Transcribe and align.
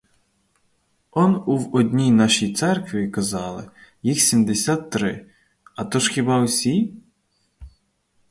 Он 1.11 1.43
ув 1.45 1.75
одній 1.75 2.11
нашій 2.11 2.53
церкві, 2.53 3.09
казали, 3.09 3.69
їх 4.03 4.21
сімдесят 4.21 4.89
три, 4.89 5.25
а 5.75 5.83
то 5.85 5.99
ж 5.99 6.11
хіба 6.11 6.41
усі? 6.43 6.93